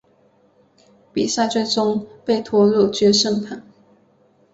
[1.13, 3.61] 比赛最终被拖入决胜盘。